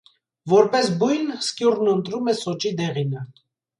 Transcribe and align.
Որպես 0.53 0.87
բույն 1.03 1.29
սկյուռն 1.35 1.91
ընտրում 1.93 2.33
է 2.33 2.37
սոճի 2.41 2.73
դեղինը։ 2.81 3.27